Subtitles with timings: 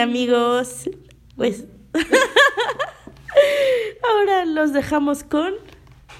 [0.00, 0.88] Amigos.
[1.36, 1.64] Pues
[4.02, 5.52] ahora los dejamos con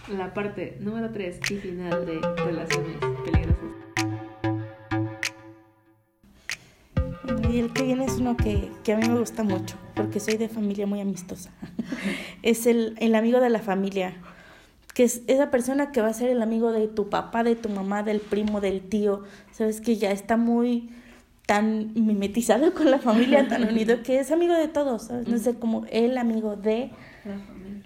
[0.09, 3.63] la parte número 3 y final de relaciones peligrosas.
[7.51, 10.37] Y el que viene es uno que, que, a mí me gusta mucho, porque soy
[10.37, 11.51] de familia muy amistosa.
[12.43, 14.15] es el, el amigo de la familia,
[14.95, 17.69] que es esa persona que va a ser el amigo de tu papá, de tu
[17.69, 19.23] mamá, del primo, del tío.
[19.53, 20.91] Sabes que ya está muy
[21.47, 25.29] tan mimetizado con la familia, tan unido, que es amigo de todos, ¿sabes?
[25.29, 26.91] No es como el amigo de
[27.25, 27.83] la familia,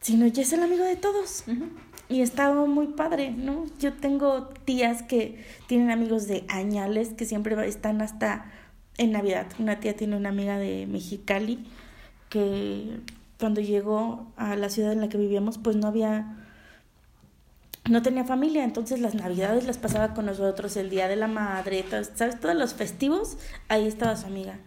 [0.00, 1.44] sino ya es el amigo de todos.
[2.08, 3.66] Y está muy padre, ¿no?
[3.78, 8.50] Yo tengo tías que tienen amigos de añales que siempre están hasta
[8.96, 9.46] en Navidad.
[9.58, 11.66] Una tía tiene una amiga de Mexicali
[12.30, 13.00] que
[13.38, 16.47] cuando llegó a la ciudad en la que vivíamos, pues no había
[17.88, 21.84] no tenía familia, entonces las navidades las pasaba con nosotros, el día de la madre,
[22.14, 22.38] ¿sabes?
[22.40, 24.58] Todos los festivos, ahí estaba su amiga.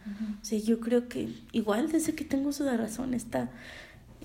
[0.42, 3.50] O sea, yo creo que igual desde que tengo de razón está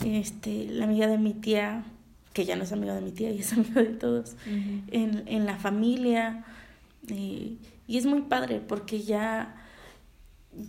[0.04, 1.84] este, la amiga de mi tía,
[2.32, 5.46] que ya no es amiga de mi tía y es amiga de todos, en, en
[5.46, 6.44] la familia.
[7.08, 9.54] Eh, y es muy padre porque ya,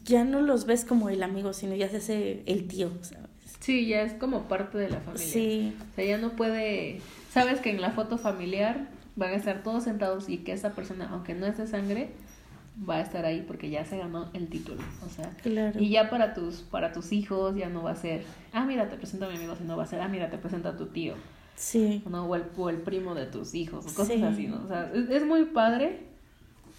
[0.04, 3.37] ya no los ves como el amigo, sino ya se hace el tío, ¿sabes?
[3.60, 5.28] Sí, ya es como parte de la familia.
[5.28, 5.76] Sí.
[5.92, 7.02] O sea, ya no puede
[7.38, 11.10] sabes que en la foto familiar van a estar todos sentados y que esa persona,
[11.12, 12.10] aunque no es de sangre,
[12.88, 15.36] va a estar ahí porque ya se ganó el título, o sea,
[15.80, 18.98] y ya para tus para tus hijos ya no va a ser, ah, mira, te
[18.98, 21.16] presento a mi amigo, sino va a ser, ah, mira, te presento a tu tío.
[21.56, 22.04] Sí.
[22.08, 22.26] ¿no?
[22.26, 24.64] O el, o el primo de tus hijos, o cosas así, ¿no?
[24.64, 26.02] O sea, es, es muy padre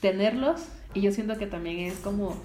[0.00, 2.36] tenerlos y yo siento que también es como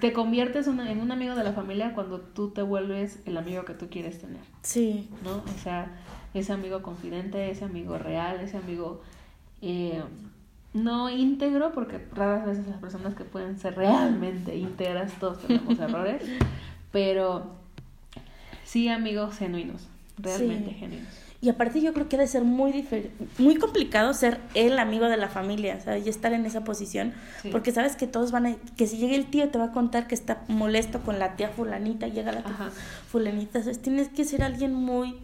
[0.00, 3.74] te conviertes en un amigo de la familia cuando tú te vuelves el amigo que
[3.74, 4.40] tú quieres tener.
[4.62, 5.08] Sí.
[5.24, 5.36] ¿No?
[5.36, 5.92] O sea,
[6.34, 9.02] ese amigo confidente, ese amigo real, ese amigo
[9.60, 10.02] eh,
[10.74, 16.22] no íntegro, porque raras veces las personas que pueden ser realmente íntegras, todos tenemos errores,
[16.90, 17.52] pero
[18.64, 19.86] sí amigos genuinos,
[20.18, 21.12] realmente genuinos.
[21.42, 22.86] Y aparte yo creo que debe ser muy
[23.38, 27.14] muy complicado ser el amigo de la familia, y estar en esa posición,
[27.50, 30.06] porque sabes que todos van a, que si llega el tío te va a contar
[30.06, 32.70] que está molesto con la tía fulanita, llega la tía
[33.10, 35.16] fulanita, tienes que ser alguien muy,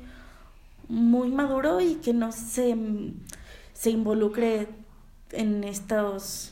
[0.89, 2.77] muy maduro y que no se,
[3.73, 4.67] se involucre
[5.31, 6.51] en estos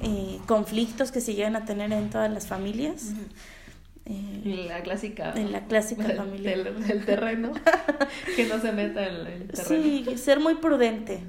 [0.00, 3.12] eh, conflictos que se llegan a tener en todas las familias.
[4.08, 5.32] Eh, en la clásica.
[5.36, 6.56] En la clásica familia.
[6.56, 7.52] Del, terreno.
[8.36, 9.84] que no se meta en el terreno.
[9.84, 11.20] Sí, ser muy prudente.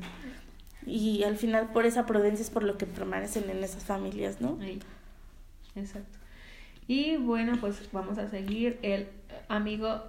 [0.86, 4.58] Y al final por esa prudencia es por lo que permanecen en esas familias, ¿no?
[5.76, 6.18] Exacto.
[6.88, 9.08] Y bueno, pues vamos a seguir el
[9.50, 10.02] amigo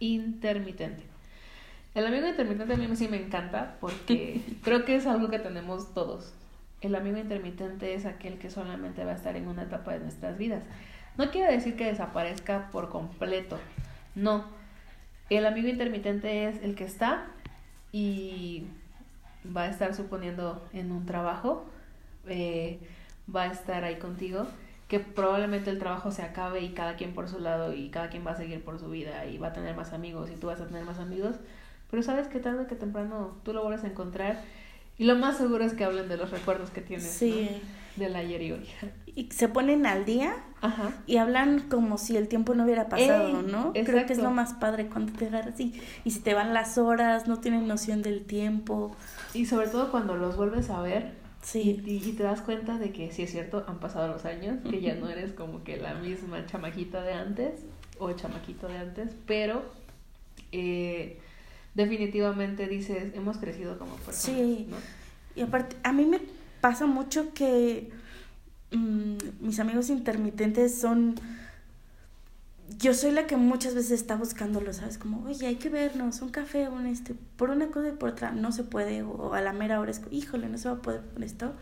[0.00, 1.02] intermitente.
[1.94, 5.94] El amigo intermitente a mí sí me encanta porque creo que es algo que tenemos
[5.94, 6.34] todos.
[6.82, 10.36] El amigo intermitente es aquel que solamente va a estar en una etapa de nuestras
[10.36, 10.62] vidas.
[11.18, 13.58] No quiere decir que desaparezca por completo,
[14.14, 14.44] no.
[15.30, 17.26] El amigo intermitente es el que está
[17.90, 18.66] y
[19.54, 21.64] va a estar suponiendo en un trabajo,
[22.26, 22.78] eh,
[23.34, 24.46] va a estar ahí contigo,
[24.88, 28.26] que probablemente el trabajo se acabe y cada quien por su lado y cada quien
[28.26, 30.60] va a seguir por su vida y va a tener más amigos y tú vas
[30.60, 31.36] a tener más amigos,
[31.90, 34.42] pero sabes que tarde que temprano tú lo vuelves a encontrar
[34.98, 37.48] y lo más seguro es que hablen de los recuerdos que tienes sí.
[37.96, 38.68] del ayer y hoy
[39.16, 40.36] y se ponen al día
[41.06, 43.72] y hablan como si el tiempo no hubiera pasado, ¿no?
[43.72, 45.80] Creo que es lo más padre cuando te agarras así.
[46.04, 48.94] Y si te van las horas, no tienen noción del tiempo.
[49.32, 51.14] Y sobre todo cuando los vuelves a ver.
[51.40, 51.80] Sí.
[51.86, 54.96] Y, te das cuenta de que, sí es cierto, han pasado los años, que ya
[54.96, 57.60] no eres como que la misma chamaquita de antes
[57.98, 59.62] o chamaquito de antes, pero
[60.52, 61.20] eh,
[61.76, 64.18] definitivamente dices, hemos crecido como personas.
[64.18, 64.68] Sí.
[65.36, 66.20] Y aparte, a mí me
[66.60, 67.92] pasa mucho que
[68.70, 71.14] Mm, mis amigos intermitentes son...
[72.78, 74.98] Yo soy la que muchas veces está buscándolo, ¿sabes?
[74.98, 78.32] Como, oye, hay que vernos, un café, un este, por una cosa y por otra,
[78.32, 81.02] no se puede, o a la mera hora es, híjole, no se va a poder
[81.14, 81.54] con esto.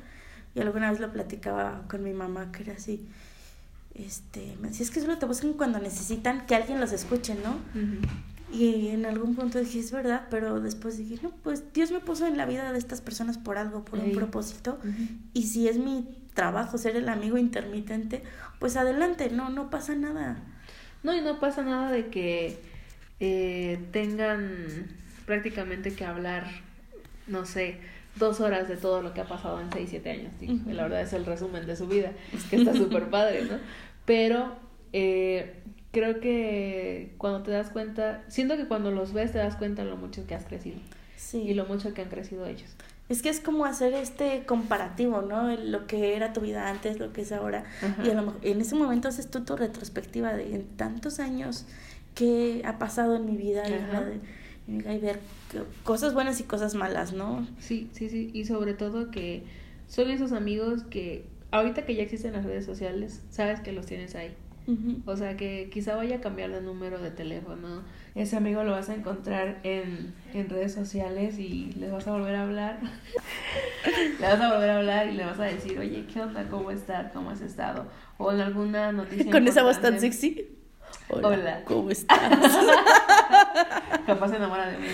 [0.54, 3.06] Y alguna vez lo platicaba con mi mamá, que era así,
[3.94, 7.58] este, me decía, es que solo te buscan cuando necesitan que alguien los escuche, ¿no?
[8.54, 12.26] Y en algún punto dije, es verdad, pero después dije, no, pues Dios me puso
[12.26, 14.78] en la vida de estas personas por algo, por un propósito.
[15.32, 18.22] Y si es mi trabajo ser el amigo intermitente,
[18.60, 20.36] pues adelante, no, no pasa nada.
[21.02, 22.58] No, y no pasa nada de que
[23.20, 24.86] eh, tengan
[25.26, 26.46] prácticamente que hablar,
[27.26, 27.78] no sé,
[28.16, 30.32] dos horas de todo lo que ha pasado en seis, siete años.
[30.66, 33.58] La verdad es el resumen de su vida, es que está súper padre, ¿no?
[34.04, 34.56] Pero
[34.92, 35.63] eh,
[35.94, 39.96] creo que cuando te das cuenta, siento que cuando los ves te das cuenta lo
[39.96, 40.76] mucho que has crecido.
[41.16, 41.38] Sí.
[41.38, 42.68] Y lo mucho que han crecido ellos.
[43.08, 45.54] Es que es como hacer este comparativo, ¿no?
[45.56, 47.64] Lo que era tu vida antes, lo que es ahora.
[48.02, 51.66] Y a lo mejor, en ese momento haces tú tu retrospectiva de en tantos años
[52.14, 55.20] que ha pasado en mi vida y, y, ver
[55.82, 57.46] cosas buenas y cosas malas, ¿no?
[57.58, 58.30] Sí, sí, sí.
[58.32, 59.44] Y sobre todo que
[59.86, 64.14] son esos amigos que ahorita que ya existen las redes sociales, sabes que los tienes
[64.14, 64.34] ahí.
[65.04, 67.82] O sea que quizá vaya a cambiar de número de teléfono.
[68.14, 72.34] Ese amigo lo vas a encontrar en, en redes sociales y le vas a volver
[72.36, 72.78] a hablar.
[74.20, 76.48] le vas a volver a hablar y le vas a decir, oye, ¿qué onda?
[76.48, 77.12] ¿Cómo estás?
[77.12, 77.86] ¿Cómo has estado?
[78.16, 79.30] O en alguna noticia.
[79.30, 80.48] Con esa voz tan sexy.
[81.08, 82.20] Hola, ¿cómo estás?
[84.06, 84.86] Capaz se enamora de mí,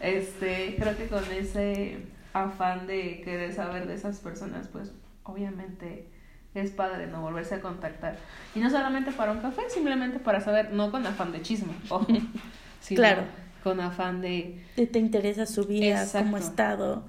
[0.00, 1.98] Este, creo que con ese
[2.32, 4.92] afán de querer saber de esas personas, pues
[5.24, 6.06] obviamente
[6.54, 8.16] es padre no volverse a contactar.
[8.54, 11.74] Y no solamente para un café, simplemente para saber, no con afán de chisme,
[12.80, 13.22] sino claro.
[13.62, 14.60] con afán de...
[14.74, 17.04] Te interesa su vida, cómo ha estado.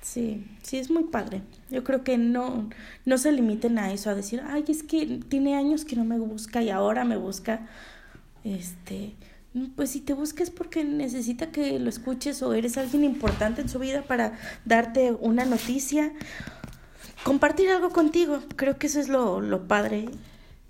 [0.00, 1.42] Sí, sí, es muy padre.
[1.70, 2.70] Yo creo que no,
[3.04, 6.18] no se limiten a eso, a decir, ay, es que tiene años que no me
[6.18, 7.66] busca y ahora me busca.
[8.44, 9.14] Este,
[9.76, 13.78] pues si te busques porque necesita que lo escuches o eres alguien importante en su
[13.78, 14.32] vida para
[14.64, 16.12] darte una noticia
[17.24, 18.40] compartir algo contigo.
[18.56, 20.08] Creo que eso es lo, lo padre.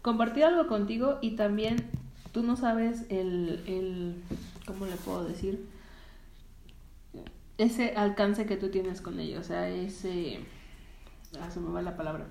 [0.03, 1.85] Compartir algo contigo y también
[2.33, 4.23] tú no sabes el, el,
[4.67, 5.67] ¿cómo le puedo decir?
[7.59, 10.39] Ese alcance que tú tienes con ellos, o sea, ese,
[11.41, 12.27] ah, se me va la palabra.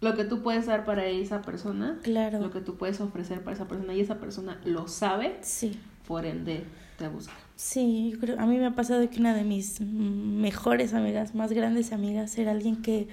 [0.00, 2.40] Lo que tú puedes dar para esa persona, claro.
[2.40, 5.78] lo que tú puedes ofrecer para esa persona y esa persona lo sabe, sí.
[6.06, 6.64] por ende
[6.98, 7.34] te busca.
[7.64, 11.52] Sí, yo creo, a mí me ha pasado que una de mis mejores amigas, más
[11.52, 13.06] grandes amigas, era alguien que,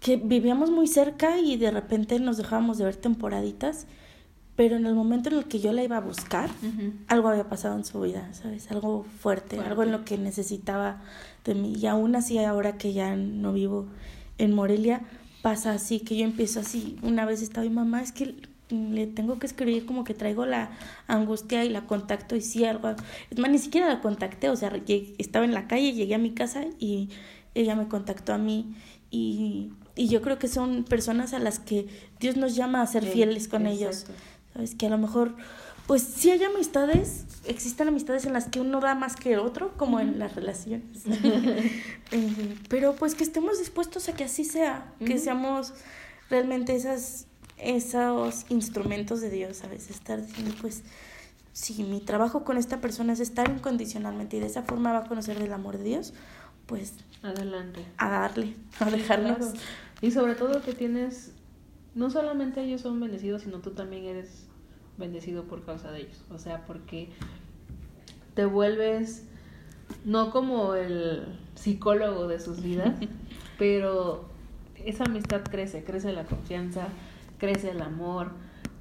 [0.00, 3.86] que vivíamos muy cerca y de repente nos dejábamos de ver temporaditas,
[4.54, 6.50] pero en el momento en el que yo la iba a buscar,
[7.08, 8.70] algo había pasado en su vida, ¿sabes?
[8.70, 11.02] Algo fuerte, algo en lo que necesitaba
[11.42, 11.74] de mí.
[11.74, 13.86] Y aún así, ahora que ya no vivo
[14.36, 15.00] en Morelia,
[15.40, 16.98] pasa así, que yo empiezo así.
[17.00, 18.36] Una vez estaba mi mamá, es que
[18.68, 20.70] le tengo que escribir como que traigo la
[21.06, 22.94] angustia y la contacto y si algo,
[23.30, 24.72] es más, ni siquiera la contacté, o sea,
[25.18, 27.10] estaba en la calle, llegué a mi casa y
[27.54, 28.74] ella me contactó a mí
[29.10, 31.86] y, y yo creo que son personas a las que
[32.18, 34.06] Dios nos llama a ser fieles con ellos,
[34.52, 35.36] sabes, que a lo mejor,
[35.86, 39.74] pues sí hay amistades, existen amistades en las que uno da más que el otro,
[39.76, 41.04] como en las relaciones,
[42.68, 45.72] pero pues que estemos dispuestos a que así sea, que seamos
[46.28, 47.26] realmente esas
[47.58, 50.82] esos instrumentos de Dios, veces estar diciendo, pues,
[51.52, 55.08] si mi trabajo con esta persona es estar incondicionalmente y de esa forma va a
[55.08, 56.12] conocer del amor de Dios,
[56.66, 56.94] pues...
[57.22, 57.84] Adelante.
[57.96, 59.54] A darle, a dejarnos.
[60.02, 61.32] Y sobre todo que tienes,
[61.94, 64.46] no solamente ellos son bendecidos, sino tú también eres
[64.98, 66.22] bendecido por causa de ellos.
[66.30, 67.08] O sea, porque
[68.34, 69.24] te vuelves,
[70.04, 72.94] no como el psicólogo de sus vidas,
[73.58, 74.28] pero
[74.84, 76.88] esa amistad crece, crece la confianza,
[77.38, 78.32] crece el amor,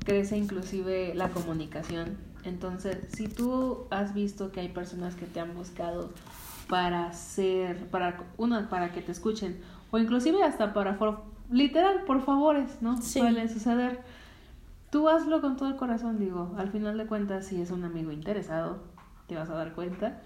[0.06, 2.18] crece inclusive la comunicación.
[2.44, 6.12] Entonces, si tú has visto que hay personas que te han buscado
[6.70, 9.60] para ser, para una, para que te escuchen,
[9.92, 10.98] o inclusive hasta para,
[11.52, 13.02] literal, por favores, ¿no?
[13.02, 14.02] Suele suceder.
[14.92, 18.12] Tú hazlo con todo el corazón, digo, al final de cuentas, si es un amigo
[18.12, 18.84] interesado,
[19.28, 20.22] te vas a dar cuenta,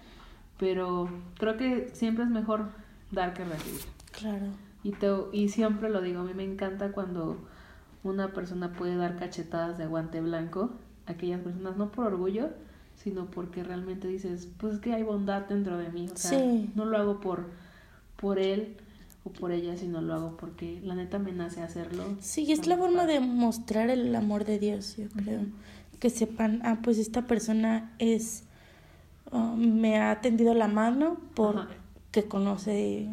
[0.58, 1.08] pero
[1.38, 2.68] creo que siempre es mejor
[3.10, 3.80] dar que recibir.
[4.12, 4.46] Claro.
[4.82, 7.38] Y, te, y siempre lo digo, a mí me encanta cuando
[8.02, 10.70] una persona puede dar cachetadas de guante blanco
[11.06, 12.50] a aquellas personas, no por orgullo,
[12.96, 16.40] sino porque realmente dices, pues es que hay bondad dentro de mí, o sea,
[16.74, 17.46] no lo hago por,
[18.16, 18.76] por él
[19.24, 22.04] o por ella, sino lo hago porque la neta me nace hacerlo.
[22.20, 25.40] Sí, es la forma de mostrar el amor de Dios, yo creo.
[25.98, 28.44] Que sepan, ah, pues esta persona es,
[29.32, 31.68] ah, me ha tendido la mano por
[32.10, 33.08] que conoce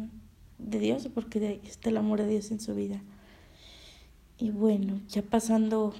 [0.58, 3.00] de Dios, porque está el amor de Dios en su vida.
[4.38, 5.94] Y bueno, ya pasando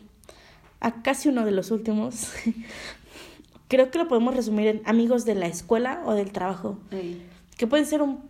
[0.80, 2.32] a casi uno de los últimos,
[3.68, 6.78] creo que lo podemos resumir en amigos de la escuela o del trabajo.
[7.56, 8.20] Que pueden ser un,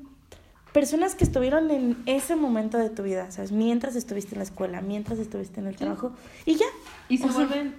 [0.72, 3.52] personas que estuvieron en ese momento de tu vida, ¿sabes?
[3.52, 6.12] Mientras estuviste en la escuela, mientras estuviste en el trabajo.
[6.46, 6.66] Y ya.
[7.08, 7.74] Y se vuelven,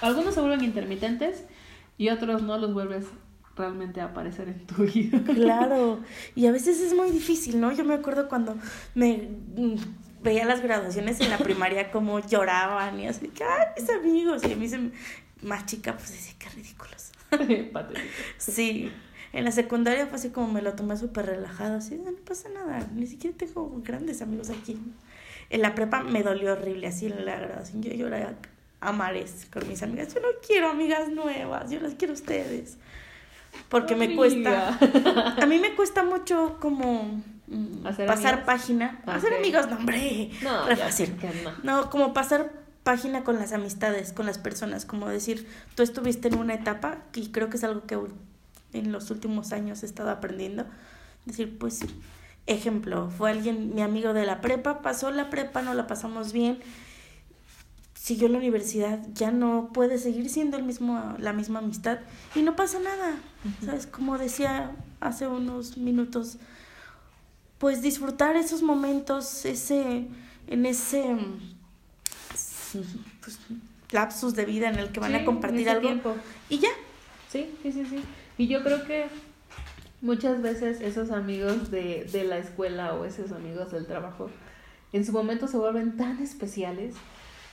[0.00, 1.44] algunos se vuelven intermitentes
[1.98, 3.06] y otros no los vuelves
[3.56, 5.22] realmente a aparecer en tu vida.
[5.24, 6.00] Claro,
[6.34, 7.72] y a veces es muy difícil, ¿no?
[7.72, 8.56] Yo me acuerdo cuando
[8.94, 9.28] me
[10.24, 14.42] veía las graduaciones en la primaria como lloraban y así, que, ay, mis amigos.
[14.44, 14.90] Y a mí se,
[15.42, 17.12] más chica, pues decía, qué ridículos.
[18.38, 18.90] sí,
[19.32, 22.88] en la secundaria fue así como me lo tomé súper relajado, así, no, pasa nada,
[22.94, 24.80] ni siquiera tengo grandes amigos aquí.
[25.50, 28.34] En la prepa me dolió horrible, así en la graduación, yo lloraba
[28.80, 32.78] a mares con mis amigas, yo no quiero amigas nuevas, yo las quiero a ustedes.
[33.68, 34.78] porque me cuesta.
[35.40, 39.00] A mí me cuesta mucho como mm, pasar página.
[39.06, 40.30] Hacer amigos, no, hombre.
[40.42, 41.16] No, fácil.
[41.62, 46.38] no, como pasar página con las amistades, con las personas, como decir, tú estuviste en
[46.38, 47.98] una etapa, y creo que es algo que
[48.72, 50.66] en los últimos años he estado aprendiendo,
[51.24, 51.80] decir, pues,
[52.46, 56.60] ejemplo, fue alguien, mi amigo de la prepa, pasó la prepa, no la pasamos bien,
[57.94, 62.00] siguió la universidad, ya no puede seguir siendo el mismo, la misma amistad
[62.34, 63.16] y no pasa nada,
[63.64, 63.86] ¿sabes?
[63.86, 66.36] Como decía hace unos minutos,
[67.58, 70.06] pues disfrutar esos momentos, ese,
[70.46, 71.16] en ese
[73.20, 73.38] pues,
[73.90, 75.90] lapsus de vida en el que van a compartir algo
[76.48, 76.70] y ya.
[77.30, 78.02] Sí, sí, sí, sí.
[78.38, 79.06] Y yo creo que
[80.00, 84.30] muchas veces esos amigos de, de la escuela o esos amigos del trabajo
[84.92, 86.94] en su momento se vuelven tan especiales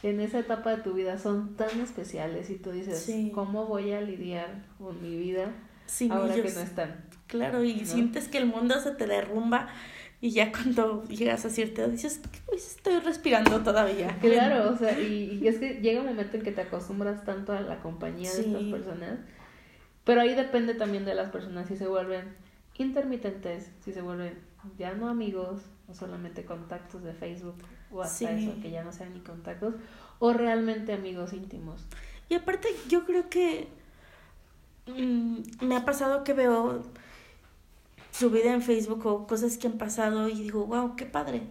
[0.04, 4.02] en esa etapa de tu vida son tan especiales y tú dices, ¿cómo voy a
[4.02, 5.52] lidiar con mi vida
[6.10, 7.06] ahora que no están?
[7.28, 9.70] Claro, y sientes que el mundo se te derrumba
[10.22, 14.18] y ya cuando llegas a cierta edad dices, pues estoy respirando todavía.
[14.22, 17.62] Claro, o sea, y, es que llega un momento en que te acostumbras tanto a
[17.62, 19.20] la compañía de estas personas,
[20.04, 22.36] pero ahí depende también de las personas si se vuelven
[22.78, 24.38] intermitentes, si se vuelven
[24.78, 27.56] ya no amigos o solamente contactos de Facebook
[27.92, 29.74] o hasta eso, que ya no sean ni contactos,
[30.20, 31.86] o realmente amigos íntimos.
[32.30, 33.68] Y aparte yo creo que
[34.88, 36.84] mm, me ha pasado que veo
[38.12, 41.42] su vida en Facebook o cosas que han pasado y digo, wow, qué padre.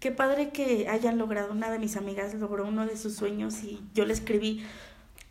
[0.00, 1.52] Qué padre que hayan logrado.
[1.52, 4.64] Una de mis amigas logró uno de sus sueños y yo le escribí,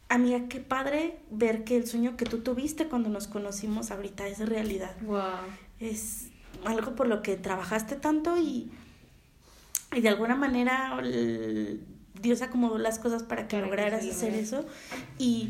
[0.07, 4.39] amiga, qué padre ver que el sueño que tú tuviste cuando nos conocimos ahorita es
[4.39, 4.95] realidad.
[5.01, 5.21] Wow.
[5.79, 6.27] Es
[6.63, 8.71] algo por lo que trabajaste tanto y,
[9.93, 11.01] y de alguna manera
[12.21, 14.65] Dios acomodó las cosas para que lograras hacer eso.
[15.17, 15.49] Y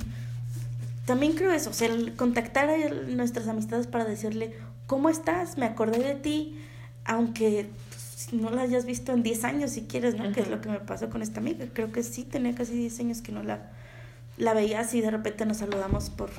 [1.06, 4.54] también creo eso, o sea, contactar a nuestras amistades para decirle,
[4.88, 5.58] ¿cómo estás?
[5.58, 6.60] Me acordé de ti,
[7.06, 10.32] aunque pues, no la hayas visto en 10 años si quieres, ¿no?
[10.32, 11.66] Que es lo que me pasó con esta amiga.
[11.74, 13.72] Creo que sí, tenía casi 10 años que no la,
[14.38, 16.30] la veía así, de repente nos saludamos por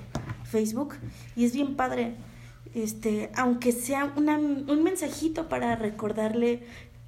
[0.44, 0.96] Facebook
[1.34, 2.14] y es bien padre,
[2.74, 6.62] este, aunque sea una, un mensajito para recordarle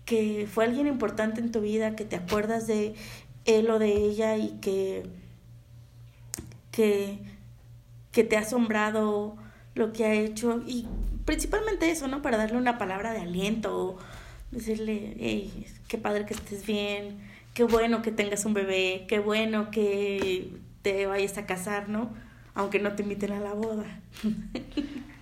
[0.04, 2.94] que fue alguien importante en tu vida, que te acuerdas de
[3.44, 5.06] él o de ella y que,
[6.70, 7.18] que,
[8.14, 9.36] que te ha asombrado
[9.74, 10.86] lo que ha hecho y
[11.24, 12.22] principalmente eso, ¿no?
[12.22, 13.98] Para darle una palabra de aliento,
[14.52, 17.18] decirle, hey, qué padre que estés bien,
[17.54, 20.48] qué bueno que tengas un bebé, qué bueno que
[20.82, 22.14] te vayas a casar, ¿no?
[22.54, 23.84] Aunque no te inviten a la boda.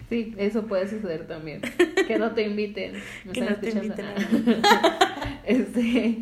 [0.09, 1.63] Sí, eso puede suceder también.
[2.07, 2.93] Que no te inviten.
[3.33, 5.41] que no te inviten a...
[5.47, 6.19] este,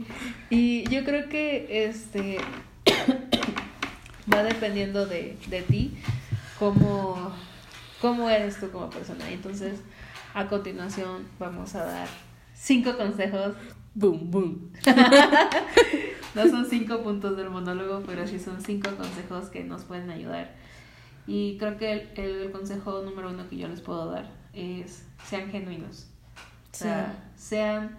[0.49, 2.37] y yo creo que este
[4.33, 5.99] va dependiendo de, de ti
[6.61, 7.33] cómo
[8.01, 9.31] cómo eres tú como persona.
[9.31, 9.81] Y entonces,
[10.35, 12.09] a continuación, vamos a dar
[12.55, 13.55] cinco consejos.
[13.95, 14.73] Boom, boom.
[16.35, 20.55] no son cinco puntos del monólogo, pero sí son cinco consejos que nos pueden ayudar.
[21.27, 26.09] Y creo que el, consejo número uno que yo les puedo dar es sean genuinos.
[26.73, 27.99] O sea, sean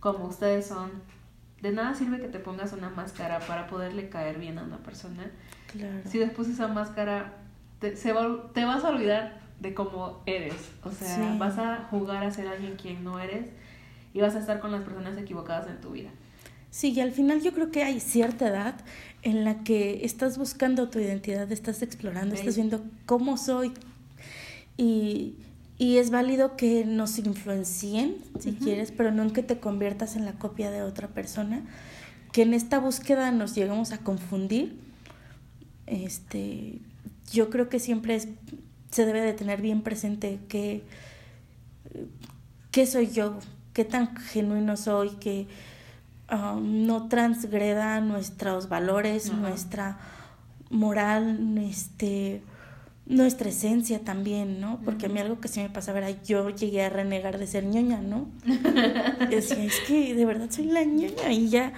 [0.00, 0.90] como ustedes son.
[1.60, 5.30] De nada sirve que te pongas una máscara para poderle caer bien a una persona.
[5.70, 6.00] Claro.
[6.04, 7.41] Si después esa máscara
[7.82, 8.14] te, se
[8.54, 10.54] te vas a olvidar de cómo eres.
[10.84, 13.48] O sea, vas a jugar a ser alguien quien no eres
[14.14, 16.10] y vas a estar con las personas equivocadas en tu vida.
[16.70, 18.74] Sí, y al final yo creo que hay cierta edad
[19.22, 23.72] en la que estás buscando tu identidad, estás explorando, estás viendo cómo soy
[24.78, 25.34] y,
[25.76, 30.24] y, es válido que nos influencien, si quieres, pero no en que te conviertas en
[30.24, 31.62] la copia de otra persona,
[32.32, 34.78] que en esta búsqueda nos llegamos a confundir.
[35.86, 36.80] Este,
[37.30, 38.28] yo creo que siempre es,
[38.90, 40.82] se debe de tener bien presente que,
[42.70, 43.38] qué soy yo,
[43.72, 45.46] qué tan genuino soy, que
[46.30, 49.98] um, no transgreda nuestros valores, nuestra
[50.70, 52.42] moral, este,
[53.06, 54.80] nuestra esencia también, ¿no?
[54.84, 57.64] Porque a mí algo que sí me pasa, ver, yo llegué a renegar de ser
[57.64, 58.28] ñoña, ¿no?
[59.30, 61.72] decía, es que de verdad soy la ñoña y ya...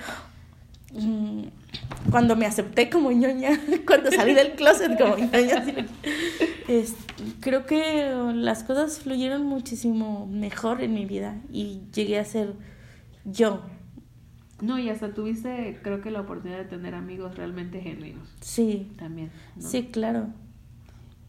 [0.95, 1.45] Mm,
[2.11, 3.51] cuando me acepté como ñoña,
[3.87, 5.65] cuando salí del closet como ñoña,
[7.41, 12.55] creo que las cosas fluyeron muchísimo mejor en mi vida y llegué a ser
[13.25, 13.63] yo.
[14.61, 18.29] No, y hasta tuviste, creo que la oportunidad de tener amigos realmente genuinos.
[18.41, 18.93] Sí.
[18.97, 19.31] También.
[19.59, 20.29] Sí, claro.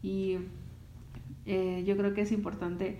[0.02, 0.38] Y
[1.44, 2.98] eh, yo creo que es importante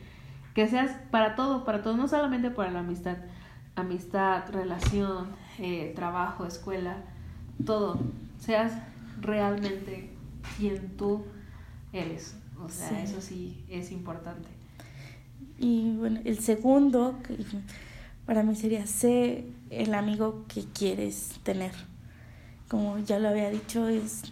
[0.55, 3.19] que seas para todo, para todo, no solamente para la amistad,
[3.77, 7.05] amistad, relación, eh, trabajo, escuela,
[7.65, 7.99] todo,
[8.39, 8.73] seas
[9.21, 10.11] realmente
[10.57, 11.25] quien tú
[11.93, 12.37] eres.
[12.63, 14.49] O sea, eso sí es importante.
[15.59, 17.37] Y bueno, el segundo, que
[18.27, 21.73] para mí sería, sé el amigo que quieres tener.
[22.69, 24.23] Como ya lo había dicho, es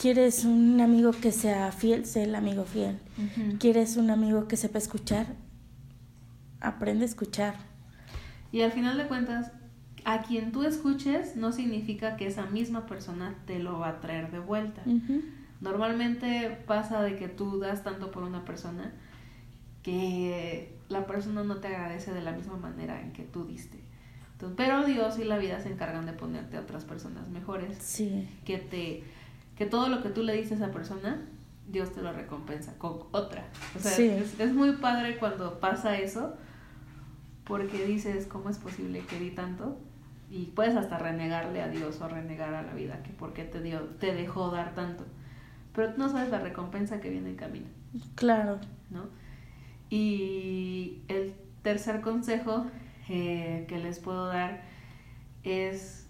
[0.00, 2.98] quieres un amigo que sea fiel, sé el amigo fiel.
[3.58, 5.26] Quieres un amigo que sepa escuchar,
[6.60, 7.54] aprende a escuchar.
[8.50, 9.52] Y al final de cuentas,
[10.04, 14.30] a quien tú escuches no significa que esa misma persona te lo va a traer
[14.30, 14.82] de vuelta.
[15.60, 18.92] Normalmente pasa de que tú das tanto por una persona
[19.82, 23.78] que la persona no te agradece de la misma manera en que tú diste.
[24.56, 27.78] pero Dios y la vida se encargan de ponerte a otras personas mejores.
[27.78, 28.28] Sí.
[28.44, 29.04] Que te
[29.56, 31.20] que todo lo que tú le dices a esa persona,
[31.68, 33.46] Dios te lo recompensa con otra.
[33.76, 36.34] O sea, es, es, muy padre cuando pasa eso,
[37.44, 39.78] porque dices, ¿cómo es posible que di tanto?
[40.30, 43.60] Y puedes hasta renegarle a Dios o renegar a la vida, que por qué te,
[43.60, 45.04] dio, te dejó dar tanto.
[45.74, 47.66] Pero tú no sabes la recompensa que viene en camino.
[48.14, 48.60] Claro.
[48.90, 49.08] ¿No?
[49.90, 52.66] Y el tercer consejo
[53.08, 54.62] eh, que les puedo dar
[55.42, 56.06] es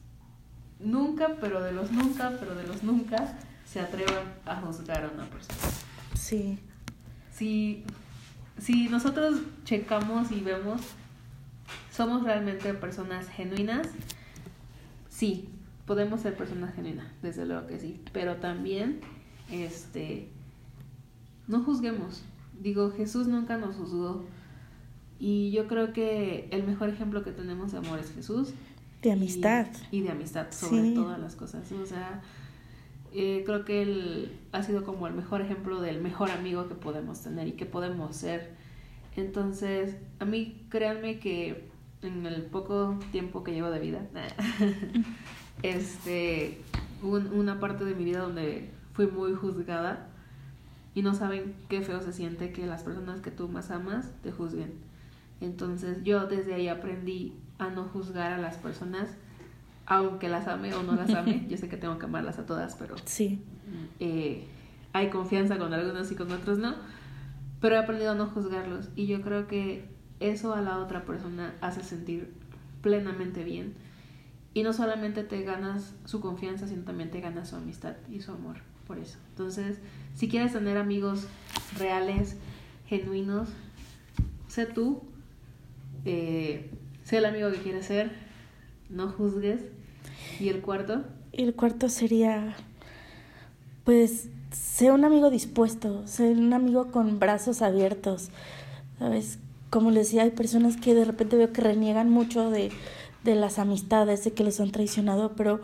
[0.79, 5.25] nunca, pero de los nunca, pero de los nunca, se atrevan a juzgar a una
[5.25, 5.59] persona.
[6.15, 6.59] Sí.
[7.33, 7.85] Si,
[8.59, 10.81] si nosotros checamos y vemos,
[12.00, 13.87] somos realmente personas genuinas,
[15.11, 15.50] sí,
[15.85, 19.00] podemos ser personas genuinas, desde luego que sí, pero también,
[19.52, 20.30] este,
[21.47, 22.23] no juzguemos.
[22.59, 24.25] Digo, Jesús nunca nos juzgó.
[25.19, 28.54] Y yo creo que el mejor ejemplo que tenemos de amor es Jesús.
[29.02, 29.66] De amistad.
[29.90, 31.71] Y, de amistad sobre todas las cosas.
[31.71, 32.23] O sea,
[33.12, 37.21] eh, creo que él ha sido como el mejor ejemplo del mejor amigo que podemos
[37.21, 38.54] tener y que podemos ser.
[39.16, 41.69] Entonces, a mí créanme que
[42.02, 44.00] en el poco tiempo que llevo de vida,
[45.62, 46.61] este,
[47.03, 50.09] hubo una parte de mi vida donde fui muy juzgada
[50.94, 54.33] y no saben qué feo se siente que las personas que tú más amas te
[54.33, 54.72] juzguen.
[55.40, 59.09] Entonces yo desde ahí aprendí a no juzgar a las personas,
[59.87, 61.46] aunque las ame o no las ame.
[61.48, 63.42] Yo sé que tengo que amarlas a todas, pero sí.
[63.98, 64.46] Eh,
[64.92, 66.75] hay confianza con algunos y con otros no.
[67.61, 69.85] Pero he aprendido a no juzgarlos y yo creo que
[70.20, 72.33] eso a la otra persona hace sentir
[72.83, 73.74] plenamente bien.
[74.52, 78.33] Y no solamente te ganas su confianza, sino también te ganas su amistad y su
[78.33, 78.56] amor
[78.87, 79.18] por eso.
[79.30, 79.78] Entonces,
[80.16, 81.28] si quieres tener amigos
[81.78, 82.37] reales,
[82.88, 83.48] genuinos,
[84.48, 85.02] sé tú,
[86.04, 86.70] eh,
[87.04, 88.11] sé el amigo que quieres ser,
[88.88, 89.61] no juzgues.
[90.40, 91.04] ¿Y el cuarto?
[91.33, 92.56] El cuarto sería,
[93.85, 98.30] pues, sé un amigo dispuesto, sé un amigo con brazos abiertos.
[98.98, 99.38] ¿Sabes?
[99.70, 102.70] Como les decía, hay personas que de repente veo que reniegan mucho de,
[103.24, 105.61] de las amistades, de que les han traicionado, pero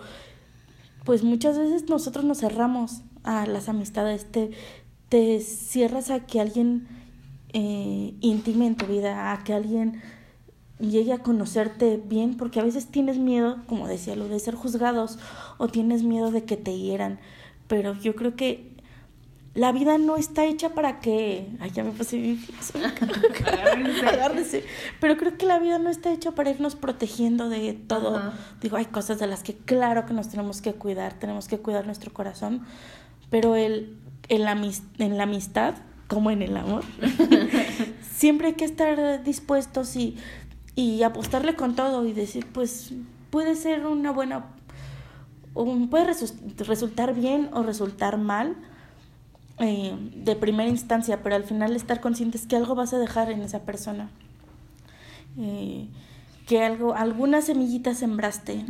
[1.04, 4.50] pues muchas veces nosotros nos cerramos a las amistades, te,
[5.08, 6.88] te cierras a que alguien
[7.52, 10.02] eh, intime en tu vida, a que alguien
[10.78, 15.18] llegue a conocerte bien, porque a veces tienes miedo, como decía, lo de ser juzgados
[15.58, 17.18] o tienes miedo de que te hieran,
[17.66, 18.75] pero yo creo que
[19.56, 22.84] la vida no está hecha para que, ay, ya me puse difícil,
[24.06, 24.64] agárrense.
[25.00, 28.32] pero creo que la vida no está hecha para irnos protegiendo de todo.
[28.60, 31.86] Digo, hay cosas de las que claro que nos tenemos que cuidar, tenemos que cuidar
[31.86, 32.64] nuestro corazón,
[33.30, 33.96] pero el,
[34.28, 35.74] en la amistad,
[36.06, 36.84] como en el amor,
[38.16, 40.16] siempre hay que estar dispuestos y
[40.76, 42.92] y apostarle con todo y decir, pues
[43.30, 44.44] puede ser una buena,
[45.54, 46.12] puede
[46.58, 48.56] resultar bien o resultar mal
[49.58, 53.42] eh, de primera instancia, pero al final estar conscientes que algo vas a dejar en
[53.42, 54.10] esa persona.
[55.38, 55.88] Eh,
[56.46, 58.64] que algo, alguna semillita sembraste.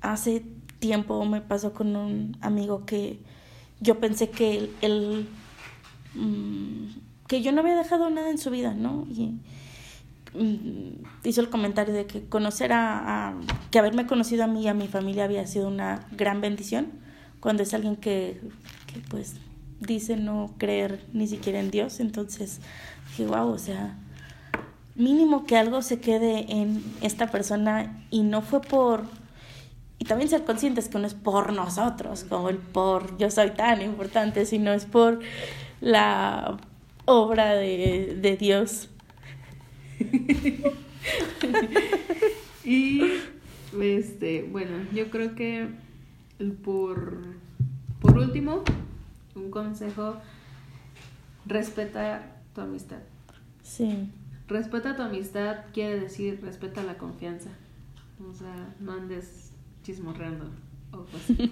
[0.00, 0.44] Hace
[0.78, 3.18] tiempo me pasó con un amigo que
[3.80, 5.28] yo pensé que él,
[6.14, 6.86] mm,
[7.26, 9.06] que yo no había dejado nada en su vida, ¿no?
[9.10, 9.38] Y,
[10.32, 13.34] Mm, hizo el comentario de que conocer a,
[13.70, 16.88] que haberme conocido a mí y a mi familia había sido una gran bendición
[17.40, 18.40] cuando es alguien que,
[18.86, 19.34] que pues
[19.80, 22.60] dice no creer ni siquiera en Dios entonces
[23.08, 23.96] dije wow o sea
[24.94, 29.04] mínimo que algo se quede en esta persona y no fue por
[29.98, 33.82] y también ser conscientes que no es por nosotros como el por yo soy tan
[33.82, 35.20] importante sino es por
[35.80, 36.58] la
[37.06, 38.88] obra de, de Dios
[42.64, 43.02] y
[43.78, 45.68] este, bueno, yo creo que
[46.64, 47.22] por,
[48.00, 48.64] por último,
[49.40, 50.16] un consejo,
[51.46, 53.00] respeta tu amistad.
[53.62, 54.10] Sí.
[54.48, 57.50] Respeta tu amistad quiere decir respeta la confianza.
[58.28, 60.50] O sea, no andes chismorreando
[60.92, 61.46] o casi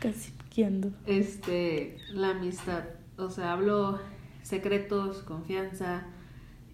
[0.00, 0.92] Casi piqueando.
[1.06, 2.84] Este, la amistad.
[3.18, 3.98] o sea, hablo
[4.42, 6.04] secretos, confianza,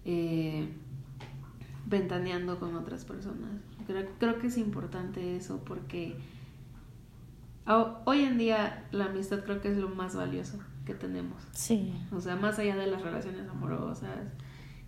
[0.05, 0.67] eh,
[1.85, 3.49] ventaneando con otras personas.
[3.85, 6.15] Creo, creo que es importante eso porque
[7.67, 11.41] hoy en día la amistad creo que es lo más valioso que tenemos.
[11.51, 11.93] Sí.
[12.11, 14.09] O sea, más allá de las relaciones amorosas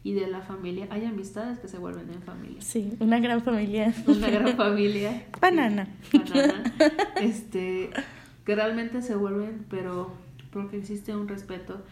[0.03, 2.61] y de la familia, hay amistades que se vuelven en familia.
[2.61, 3.93] Sí, una gran familia.
[4.07, 5.25] Una gran familia.
[5.41, 5.89] Banana.
[6.13, 6.63] Banana.
[7.21, 7.89] Este,
[8.45, 10.13] que realmente se vuelven, pero
[10.51, 11.83] porque existe un respeto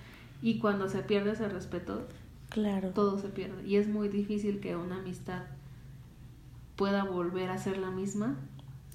[0.41, 2.08] y cuando se pierde ese respeto,
[2.50, 2.89] claro.
[2.91, 3.67] todo se pierde.
[3.67, 5.43] Y es muy difícil que una amistad
[6.76, 8.36] pueda volver a ser la misma.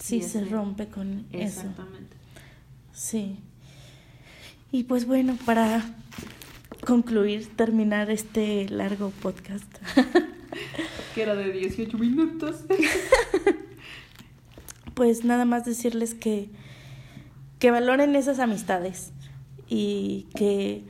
[0.03, 1.61] Sí, se rompe con eso.
[1.61, 2.17] Exactamente.
[2.93, 3.39] Sí.
[4.73, 5.95] Y pues bueno, para
[6.85, 9.73] concluir, terminar este largo podcast.
[11.15, 12.65] que era de 18 minutos.
[14.95, 16.51] pues nada más decirles que,
[17.61, 19.13] que valoren esas amistades
[19.69, 20.83] y que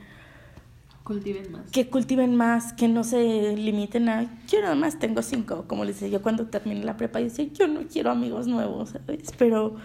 [1.03, 1.71] cultiven más.
[1.71, 5.95] Que cultiven más, que no se limiten a yo nada más tengo cinco, como les
[5.95, 9.31] decía yo cuando terminé la prepa, yo decía yo no quiero amigos nuevos, ¿sabes?
[9.37, 9.75] Pero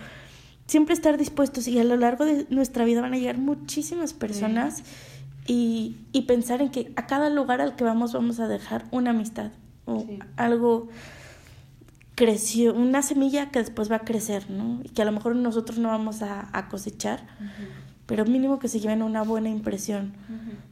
[0.67, 4.83] siempre estar dispuestos y a lo largo de nuestra vida van a llegar muchísimas personas
[5.47, 9.11] y, y, pensar en que a cada lugar al que vamos vamos a dejar una
[9.11, 9.51] amistad
[9.87, 10.89] o algo
[12.19, 14.81] creció, una semilla que después va a crecer, ¿no?
[14.83, 17.25] Y que a lo mejor nosotros no vamos a, a cosechar,
[18.09, 20.15] pero mínimo que se lleven una buena impresión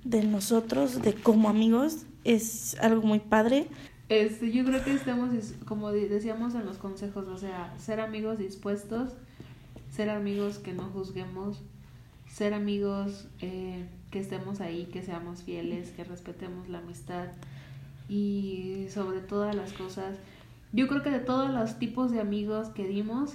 [0.02, 3.68] de nosotros, de como amigos, es algo muy padre.
[4.08, 5.30] Este, yo creo que estamos,
[5.64, 9.12] como decíamos en los consejos, o sea, ser amigos dispuestos
[9.96, 11.62] ser amigos que no juzguemos,
[12.28, 17.28] ser amigos eh, que estemos ahí, que seamos fieles, que respetemos la amistad
[18.06, 20.18] y sobre todas las cosas.
[20.74, 23.32] Yo creo que de todos los tipos de amigos que dimos,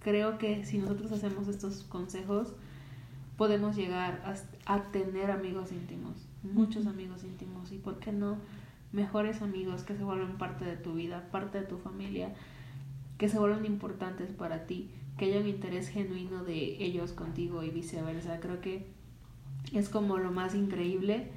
[0.00, 2.52] creo que si nosotros hacemos estos consejos,
[3.36, 8.38] podemos llegar a, a tener amigos íntimos, muchos amigos íntimos y, ¿por qué no?
[8.92, 12.34] Mejores amigos que se vuelven parte de tu vida, parte de tu familia,
[13.18, 17.70] que se vuelven importantes para ti que haya un interés genuino de ellos contigo y
[17.70, 18.38] viceversa.
[18.40, 18.86] Creo que
[19.72, 21.30] es como lo más increíble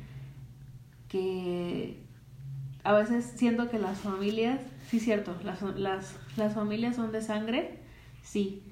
[1.07, 2.03] que
[2.83, 7.79] a veces siento que las familias, sí cierto, las, las, las familias son de sangre,
[8.21, 8.63] sí,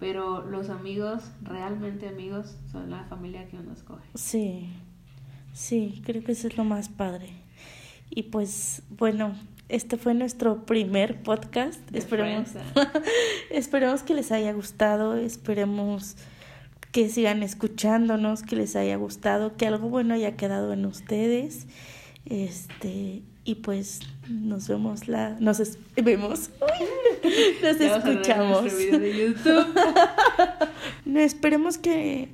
[0.00, 4.08] pero los amigos, realmente amigos, son la familia que uno escoge.
[4.14, 4.70] Sí,
[5.52, 7.28] sí, creo que eso es lo más padre.
[8.08, 9.34] Y pues bueno,
[9.68, 11.80] este fue nuestro primer podcast.
[11.94, 12.48] esperemos,
[13.50, 16.16] esperemos que les haya gustado, esperemos
[16.92, 21.66] que sigan escuchándonos, que les haya gustado, que algo bueno haya quedado en ustedes.
[22.24, 25.58] Este, y pues nos vemos la nos
[25.96, 26.50] vemos.
[27.62, 28.72] nos escuchamos.
[31.04, 32.28] no, esperemos que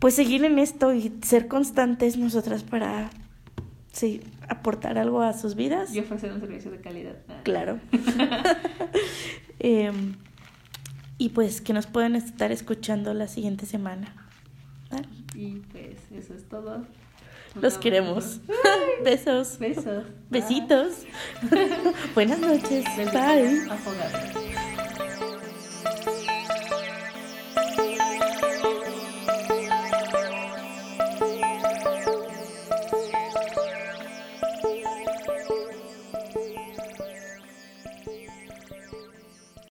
[0.00, 3.10] pues seguir en esto y ser constantes nosotras para
[3.92, 5.94] sí, aportar algo a sus vidas.
[5.94, 7.16] Y ofrecer un servicio de calidad.
[7.44, 7.78] Claro.
[9.60, 10.14] Em,
[11.16, 14.14] y pues que nos pueden estar escuchando la siguiente semana.
[15.34, 16.86] Y pues eso es todo.
[17.60, 18.40] Los queremos.
[19.04, 19.58] Besos.
[19.58, 20.04] Besos.
[20.30, 21.06] Besitos.
[22.14, 22.84] Buenas noches.
[23.12, 24.47] Bye.